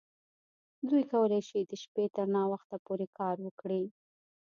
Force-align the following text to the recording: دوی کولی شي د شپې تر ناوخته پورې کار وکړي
دوی 0.89 1.03
کولی 1.11 1.41
شي 1.47 1.59
د 1.61 1.71
شپې 1.83 2.05
تر 2.15 2.25
ناوخته 2.35 2.77
پورې 2.85 3.07
کار 3.19 3.35
وکړي 3.45 3.83